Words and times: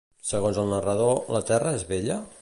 Segons 0.29 0.59
el 0.61 0.71
narrador, 0.71 1.13
la 1.37 1.43
Terra 1.51 1.77
és 1.83 1.89
bella? 1.95 2.23